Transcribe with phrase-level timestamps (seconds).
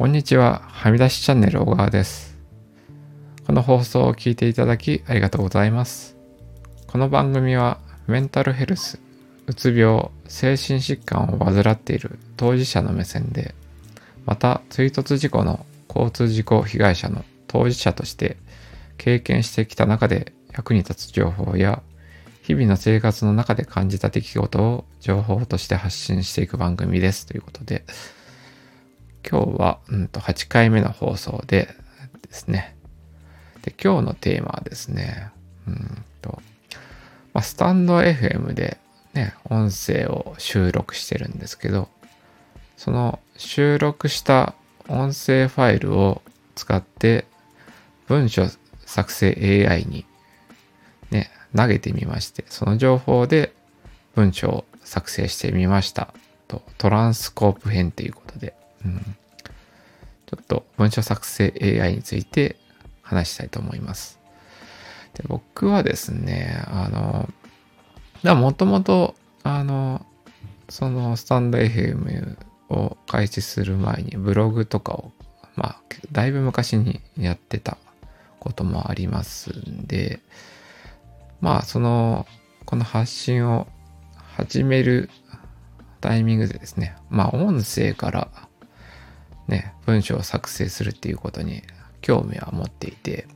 [0.00, 0.62] こんにちは。
[0.64, 2.38] はみ出しチャンネル小川です。
[3.46, 6.16] この放送を聞いていただきありがとうございます。
[6.86, 8.98] この番組はメンタルヘルス、
[9.46, 13.54] うつ病、精神疾患を患っている当事者の目線で、
[14.24, 18.38] また追突事故の交通事故被害者の当事者として
[18.96, 21.82] 経験してきた中で役に立つ情報や
[22.40, 27.84] 日々の生活の中で感じた出来事を情報として発信していく番組ですということで、
[29.28, 31.68] 今日は、うん、と8回目の放送で
[32.22, 32.76] ですね。
[33.62, 35.30] で、今日のテーマはですね、
[35.66, 36.40] うんと、
[37.32, 38.78] まあ、スタンド FM で
[39.14, 41.88] ね、音声を収録してるんですけど、
[42.76, 44.54] その収録した
[44.88, 46.22] 音声ファイルを
[46.54, 47.26] 使って
[48.06, 48.46] 文章
[48.86, 50.04] 作成 AI に
[51.10, 53.52] ね、投げてみまして、その情報で
[54.14, 56.14] 文章を作成してみました
[56.48, 59.16] と、トランスコープ編ということで、うん、
[60.26, 62.56] ちょっと文章作成 AI について
[63.02, 64.18] 話したいと思います。
[65.14, 67.28] で僕はですね、あの、
[68.36, 70.04] もともと、あの、
[70.68, 72.36] そのスタンド FM
[72.68, 75.12] を開始する前にブログとかを、
[75.56, 75.80] まあ、
[76.12, 77.76] だいぶ昔にやってた
[78.38, 80.20] こともありますんで、
[81.40, 82.26] まあ、その、
[82.66, 83.66] この発信を
[84.36, 85.10] 始める
[86.00, 88.28] タイミングでですね、まあ、音声から
[89.50, 91.62] ね、文章を作成するっていうことに
[92.00, 93.26] 興味は持っていて、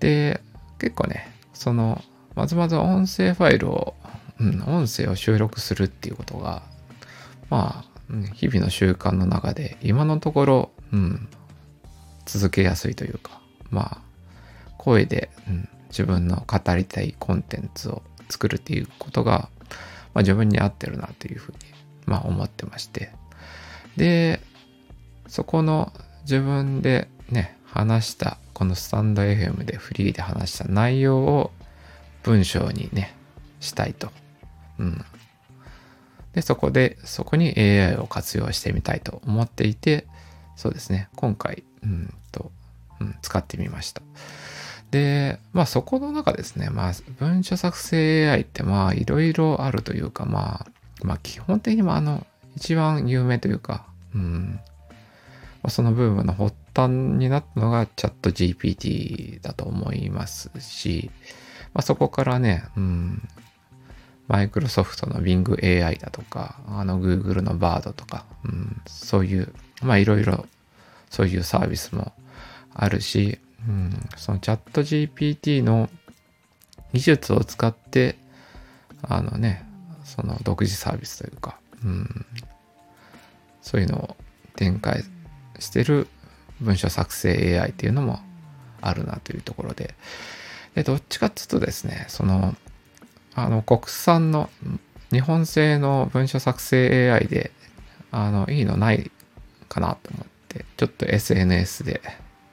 [0.00, 0.40] で、
[0.78, 2.02] 結構ね、その、
[2.34, 3.94] まずまず音声ファイルを、
[4.38, 6.62] うん、音声を収録するっていうことが、
[7.50, 11.28] まあ、日々の習慣の中で、今のところ、うん、
[12.26, 19.48] 続けやすいというか、まあ、声で、うん、自分の語りたいコンテンツを作るっていうことが、
[20.14, 21.58] まあ、自分に合ってるなというふうに、
[22.06, 23.10] まあ、思ってまして。
[23.96, 24.40] で、
[25.28, 31.52] そこの自分でね、話した、このスタンド FM でフリーで話した内容を
[32.22, 33.14] 文章にね、
[33.60, 34.10] したいと。
[34.78, 35.04] うん。
[36.32, 40.06] で、そこで、そこに AI を活用してみたいと思っていて、
[40.56, 42.50] そうですね、今回、うんと、
[43.00, 44.02] うん、使ってみました。
[44.90, 50.66] で、まあそこの中ですね、まあ文書作成 AI ってまあいろいろあるというか、まあ、
[51.02, 54.60] まあ基本的にもあの、一番有名というか、うん、
[55.68, 61.10] その部分の発端になったのがチャット GPT だと思いますし、
[61.74, 63.28] まあ、そこからね、うん、
[64.28, 69.52] マイクロソフトの Bing AI だとか、あの Google の Bard とか、うん、そういう、
[69.82, 70.46] まあいろいろ
[71.10, 72.12] そういうサービスも
[72.74, 75.88] あるし、うん、そのチャット GPT の
[76.92, 78.16] 技術を使って、
[79.02, 79.64] あのね、
[80.04, 82.26] その独自サービスというか、うん、
[83.62, 84.16] そういうのを
[84.56, 85.02] 展開
[85.58, 86.08] してる
[86.60, 88.20] 文書作成 AI っていうのも
[88.80, 89.94] あるなというところで、
[90.74, 92.54] でどっちかっていうとですね、その、
[93.34, 94.50] あの、国産の
[95.10, 97.52] 日本製の文書作成 AI で、
[98.10, 99.10] あの、いいのない
[99.68, 102.00] かなと思って、ちょっと SNS で、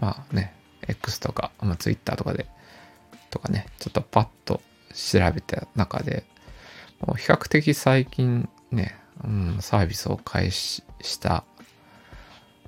[0.00, 0.54] まあね、
[0.86, 2.46] X とか、まあ、Twitter とかで、
[3.30, 4.60] とかね、ちょっとパッと
[4.94, 6.24] 調べた中で、
[7.00, 11.44] もう比較的最近ね、うん、サービスを開始した、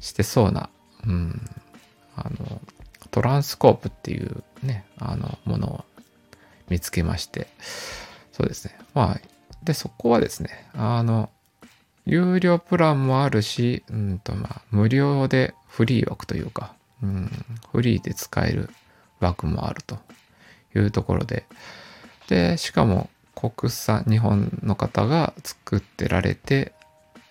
[0.00, 0.70] してそうな、
[1.06, 1.40] うん、
[2.16, 2.60] あの、
[3.10, 5.84] トランスコープっていうね、あの、ものを
[6.68, 7.48] 見つけまして、
[8.32, 8.78] そうですね。
[8.94, 9.20] まあ、
[9.62, 11.30] で、そこはですね、あの、
[12.06, 17.30] 有料プランもあるし、うんと、まあ、無料でフリー枠というか、うん、
[17.72, 18.70] フリーで使える
[19.20, 19.98] 枠もあると
[20.74, 21.46] いうところで、
[22.28, 26.72] で、しかも国産、日本の方が作ってられて、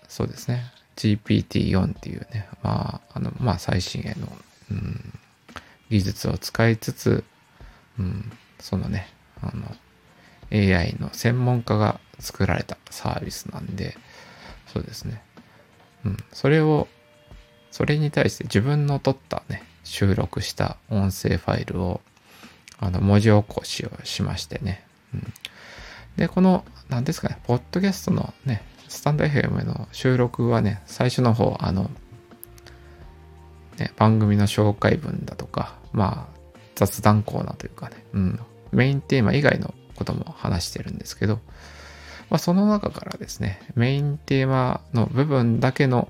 [0.07, 0.63] そうですね、
[0.99, 4.27] GPT-4 っていうね、まあ、あの、まあ、最新鋭の、
[4.71, 5.13] うん、
[5.89, 7.23] 技術を使いつつ、
[7.97, 9.07] うん、そのね、
[9.41, 9.75] あの、
[10.51, 13.97] AI の専門家が作られたサービスなんで、
[14.67, 15.21] そうですね。
[16.05, 16.87] うん、それを、
[17.71, 22.01] それに対して自分の撮ったね、収録した音声ファイルを、
[22.79, 24.83] あの、文字起こしをしましてね。
[25.13, 25.33] うん、
[26.17, 31.89] で、この、何ですかね、ポッドキャストのね、スタンド FM の収録はね、最初の方、あの、
[33.77, 36.39] ね、番組の紹介文だとか、まあ、
[36.75, 38.39] 雑談コーナーというかね、うん、
[38.71, 41.35] メインテーマ以外のことも話してるんですけど、
[42.29, 46.09] まあ、その中からですね、メインテーマの部分だけの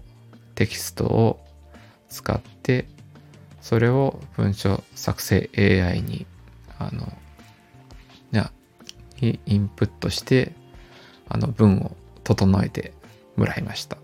[0.56, 1.40] テキストを
[2.10, 2.88] 使って、
[3.62, 6.26] それを文章作成 AI に、
[6.80, 7.12] あの、
[9.22, 10.54] インプットして、
[11.28, 11.96] あの文を
[12.36, 12.94] 整えて
[13.36, 13.98] もらいました。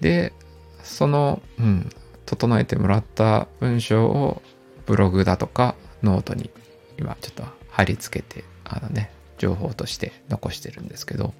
[0.00, 0.32] で、
[0.84, 1.90] その、うん、
[2.26, 4.40] 整えてもらった文章を
[4.86, 6.50] ブログだとかノートに
[6.98, 11.34] 今ちょっと貼り付けて、あのね、情報として残してるんですけど、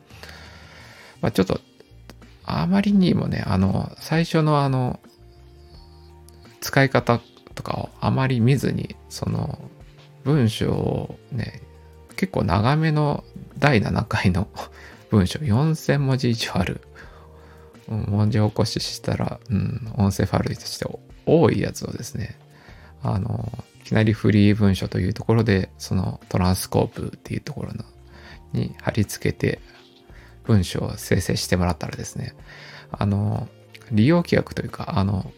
[1.20, 1.60] まあ、ちょっと、
[2.44, 4.98] あまりにもね、あの、最初のあの、
[6.60, 7.20] 使い方
[7.54, 9.58] とかをあまり見ずに、その、
[10.24, 11.62] 文章をね、
[12.16, 13.24] 結構長めの
[13.58, 14.48] 第7回の
[15.14, 16.80] 文章、4000文字以上ある。
[17.86, 20.86] 文字起こししたら、うん、音声ファイルとして
[21.26, 22.36] 多いやつをですね、
[23.02, 27.84] あの、いきなりフリー文書というところで、そのトランスコープっていうところの
[28.52, 29.60] に貼り付けて
[30.44, 32.34] 文章を生成してもらったらですね、
[32.90, 33.48] あの、
[33.92, 35.30] 利用規約というか、あの、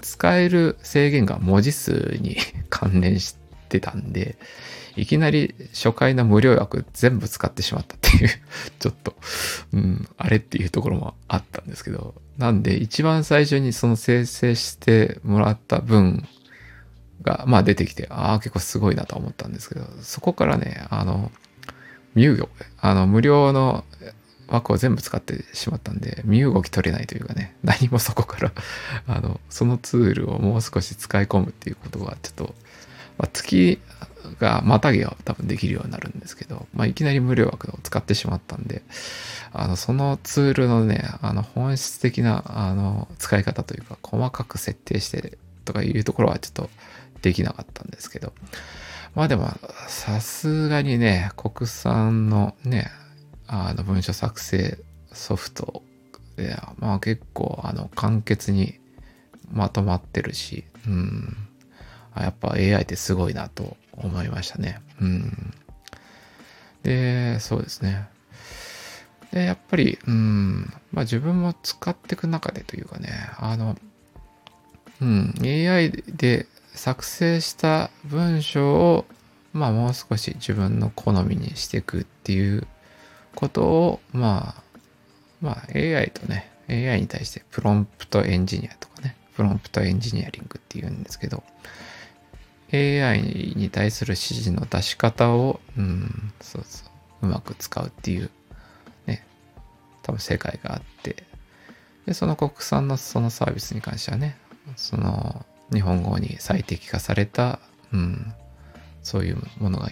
[0.00, 2.36] 使える制限が文字数に
[2.70, 3.43] 関連して
[3.74, 4.36] てたんで、
[4.96, 8.28] いきなり初回の無料枠全部使ってしまったっていう
[8.78, 9.16] ちょっと、
[9.72, 16.26] うん、あれっていうところもあったんですけど、なんで一番最初にその生成してもらった分
[17.22, 21.32] が、まあ出てきて、ああ、結構すごいなと思ったんですけど、そこからね、あの、
[22.14, 22.48] 身動き、
[22.80, 23.84] あの、無料の
[24.48, 28.52] 枠を全部使ってしまったんで、身動き取れないというかね、 何もそこから
[29.06, 32.54] あの、そのツールをもう少し使い込むっていうことが、ちょっと、
[33.18, 33.80] まあ、月
[34.38, 38.82] がまたぎは多分できるようになるんですけど、まあ、いきなり無料枠を使ってしまったんで、
[39.52, 46.70] あの、そのツールのね、あの、本質的な、あの、使い方というか、細かく設定してとかいうところはちょっと
[47.22, 48.32] できなかったんですけど、
[49.14, 49.50] まあでも、
[49.88, 52.90] さすがにね、国産のね、
[53.46, 54.78] あの文書作成
[55.12, 55.82] ソフト
[56.36, 58.80] で、まあ結構、あの、簡潔に
[59.52, 61.36] まとまってるし、うん。
[62.22, 64.80] やっぱ AI ってすごいなと思いましたね。
[65.00, 65.54] うん。
[66.82, 68.08] で、そうですね。
[69.32, 73.76] で、やっぱり、うん、まあ自分も使っていく中でというかね、あの、
[75.02, 79.04] うん、AI で作成した文章を、
[79.52, 82.66] まあもう少し自分の好みにしていくっていう
[83.34, 84.62] ことを、まあ、
[85.40, 91.42] まあ AI とね、AI に対してプロンプトエンジニアとかね、プロンプトエンジニアリングっていうんですけど、
[92.74, 96.84] AI に対する指示の出し方を、うん、そうそ
[97.22, 98.30] う、うまく使うっていう、
[99.06, 99.24] ね、
[100.02, 101.24] 多分世界があって、
[102.06, 104.36] で、その国産のそのサービスに関してはね、
[104.76, 107.60] その日本語に最適化された、
[107.92, 108.34] うん、
[109.02, 109.90] そういうものが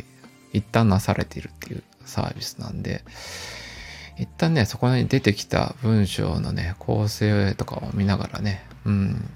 [0.53, 3.05] 一旦なされているっていうサービスなんで、
[4.19, 9.31] 一旦ね、そこに出てきた文章のね、構成とかを見ながらね、うん、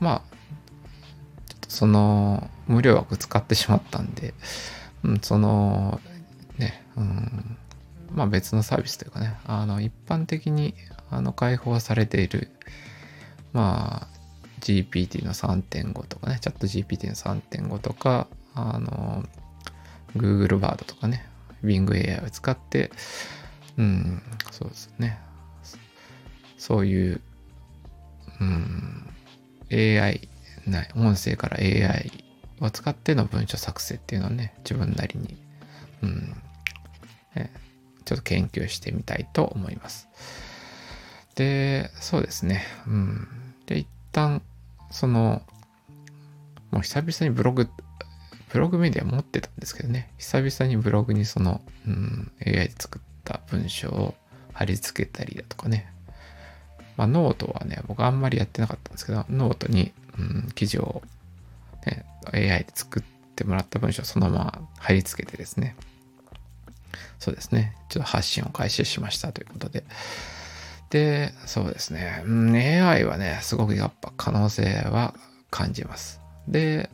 [0.00, 0.36] まあ、
[1.72, 4.34] その無料枠使ってしまったんで、
[5.04, 6.02] うん、その
[6.58, 7.56] ね、うん、
[8.14, 10.74] まあ別のサービスというかね、あの一般的に
[11.10, 12.50] あの開放されている、
[13.54, 14.18] まあ
[14.60, 19.24] GPT の3.5とかね、チャット GPT の3.5とか、あの
[20.14, 21.26] Google バードとかね、
[21.64, 22.90] Bing AI を使って、
[23.78, 25.18] うん、そうですね。
[26.58, 27.20] そういう、
[28.42, 29.08] うん、
[29.70, 30.28] AI
[30.66, 30.88] ない。
[30.94, 32.24] 音声から AI
[32.60, 35.36] を使っての文書作成っていうのをね自分なりに、
[36.02, 36.36] うん。
[37.34, 37.50] え
[38.04, 40.08] ちょっと研究してみたいと思います。
[41.34, 42.64] でそうですね。
[42.86, 43.28] うん。
[43.66, 44.42] で一旦
[44.90, 45.42] その
[46.70, 47.68] もう久々にブログ
[48.52, 50.10] ブログメディア持ってたんですけどね。
[50.18, 54.14] 久々にブログにその、うん、AI で作った文章を
[54.52, 55.90] 貼り付けたりだとかね。
[56.96, 61.02] まあ、ノートはね、僕あんまりやってなかったんですけど、ノートにうん、記事を、
[61.86, 63.02] ね、AI で作っ
[63.34, 65.76] てもらった文章をそのまま貼り付けてですね、
[67.18, 69.84] そうですね、ちょっと発信を開始しましたということで、
[70.90, 75.14] で、そうですね、うん、AI はね、すごくやっぱ可能性は
[75.50, 76.20] 感じます。
[76.48, 76.90] で、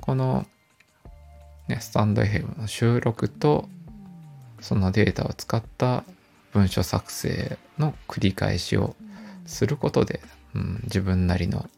[0.00, 0.46] この、
[1.68, 3.68] ね、スタンド FM の収録と、
[4.60, 6.04] そのデータを使った
[6.52, 8.96] 文書作成の繰り返しを
[9.46, 10.20] することで、
[10.54, 11.68] うん、自分なりの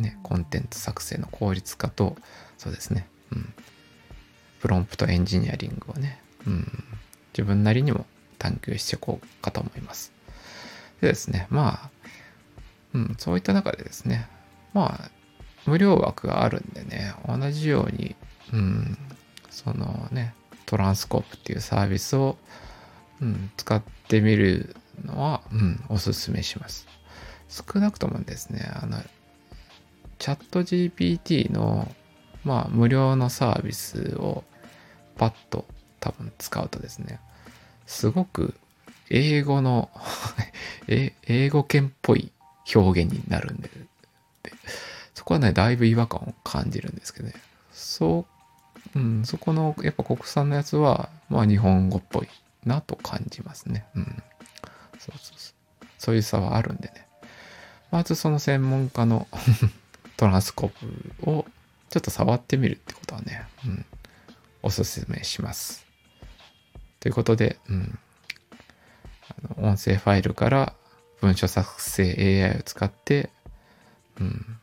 [0.00, 2.16] ね、コンテンツ作成の効率化と、
[2.58, 3.54] そうですね、うん、
[4.60, 6.84] プロンプトエンジニアリングをね、うん、
[7.32, 8.06] 自分なりにも
[8.38, 10.12] 探求していこうかと思います。
[11.00, 11.90] でですね、まあ、
[12.94, 14.28] うん、そういった中でですね、
[14.74, 15.10] まあ、
[15.66, 18.16] 無料枠があるんでね、同じように、
[18.52, 18.98] うん、
[19.50, 20.34] そのね、
[20.66, 22.36] トランスコープっていうサービスを、
[23.20, 26.86] うん、使ってみるのは、うん、おすすめします。
[27.48, 29.02] 少なくともですね、あの、
[30.20, 31.90] チャット GPT の、
[32.44, 34.44] まあ、無料のサービスを
[35.16, 35.64] パッと
[35.98, 37.18] 多分使うとですね、
[37.86, 38.54] すごく
[39.08, 39.90] 英語の
[40.86, 42.30] 英語圏っぽい
[42.74, 43.70] 表現になるんで、
[45.14, 47.34] そこはね、だいぶ違和感を感じるんですけどね。
[47.72, 48.26] そ
[48.94, 52.28] う、うん、そこの、やっぱ国産のやつは、まあ日本語っぽい
[52.66, 53.86] なと感じますね。
[53.94, 54.22] うん。
[54.98, 55.86] そうそうそう。
[55.98, 57.06] そういう差はあるんでね。
[57.90, 59.26] まずその専門家の
[60.20, 61.46] トランスコープを
[61.88, 63.86] ちょっと触ってみるってことはね、うん、
[64.62, 65.86] おすすめします。
[67.00, 67.98] ということで、うん、
[69.56, 70.74] あの音声ファイルから
[71.22, 73.30] 文書作成 AI を使って、
[74.20, 74.58] うん、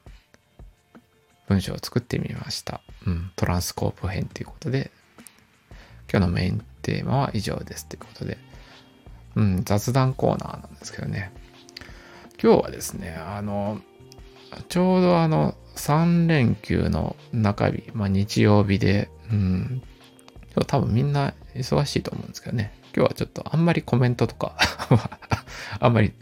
[1.48, 2.82] 文章を作ってみました。
[3.08, 4.92] うん、トランスコープ編ということで、
[6.08, 8.38] 今日のメインテーマは以上ですということで、
[9.34, 11.32] うん、雑談コーナーなんですけどね。
[12.40, 13.82] 今日はですね、あの、
[14.70, 19.82] ちょうどあの、3連休の中日、まあ日曜日で、うん、
[20.56, 22.74] 今日多分みんな忙しいと思うんですけどね。
[22.96, 24.58] 今日はちょっとあんまりコメントとか
[25.80, 26.13] あんまり、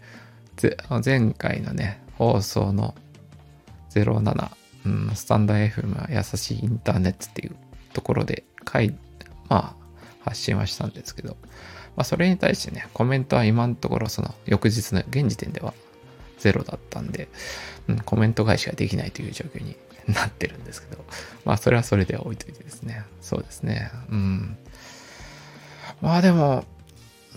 [1.03, 2.95] 前回のね、放送の
[3.91, 4.51] 07、
[4.85, 7.55] うん、スタンダー FM は優しいインターネットっていう
[7.93, 8.93] ところで書い、
[9.49, 9.85] まあ、
[10.25, 11.37] 発信はしたんですけど、
[11.95, 15.73] まあ、それに対してね、コメントは今のところその翌日の現時点では
[16.39, 17.27] ゼロだったんで、
[17.87, 19.75] うん、コメント返しができないという状況に
[20.07, 21.03] なってるんですけど、
[21.43, 23.03] まあそれはそれでは置いといてですね。
[23.21, 23.91] そうですね。
[24.09, 24.57] うん。
[26.01, 26.65] まあでも、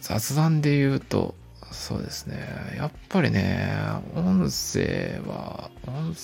[0.00, 1.34] 雑談で言うと、
[1.70, 2.46] そうですね。
[2.76, 3.72] やっぱりね、
[4.14, 6.14] 音声は、音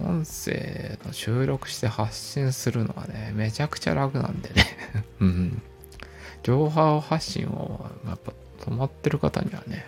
[0.00, 4.66] 音声の収録して発信するのはね、めちゃくちゃ楽なんでね。
[5.20, 5.62] うん。
[6.42, 9.86] 情報発信をやっぱ止まってる方にはね、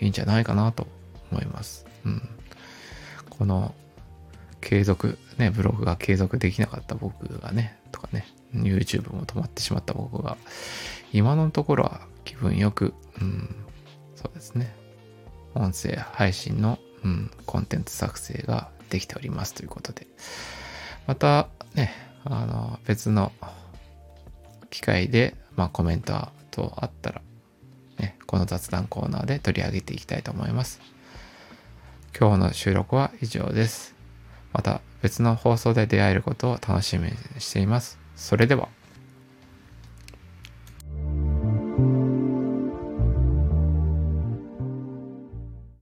[0.00, 0.86] いいんじゃないかなと
[1.30, 1.86] 思います。
[2.04, 2.28] うん。
[3.30, 3.74] この
[4.60, 10.36] 継続、ね、ブログが継続できなかった僕がね、とかね、YouTube も止まってしまった僕が、
[11.12, 13.54] 今のところは気分よく、うん、
[14.16, 14.74] そうですね、
[15.54, 20.06] 音声配信の、うん、コンテンツ作成ができておりますということで、
[21.06, 21.92] またね、
[22.24, 23.32] あの、別の
[24.70, 27.22] 機会で、まあ、コメントとあったら、
[27.98, 30.80] ね、この雑談コーナーで取り上げていきたいと思います。
[32.16, 33.94] 今日の収録は以上です。
[34.52, 37.98] また別の放送で出会えることを楽しみにしています。
[38.16, 38.77] それでは。